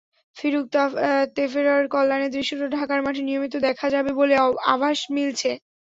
Fikru 0.37 0.61
তেফেরার 1.35 1.83
কল্যাণে 1.93 2.27
দৃশ্যটা 2.35 2.67
ঢাকার 2.77 2.99
মাঠে 3.05 3.21
নিয়মিত 3.27 3.53
দেখা 3.67 3.87
যাবে 3.95 4.11
বলে 4.19 4.35
আভাস 4.73 4.99
মিলছে। 5.15 5.51